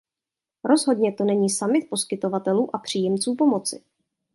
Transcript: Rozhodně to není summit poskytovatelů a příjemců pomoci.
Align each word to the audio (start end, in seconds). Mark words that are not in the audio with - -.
Rozhodně 0.63 1.13
to 1.13 1.23
není 1.23 1.49
summit 1.49 1.89
poskytovatelů 1.89 2.75
a 2.75 2.79
příjemců 2.79 3.35
pomoci. 3.35 3.83